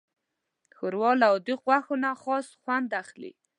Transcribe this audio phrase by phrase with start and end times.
[0.75, 3.31] ښوروا له عادي غوښو نه خاص خوند اخلي.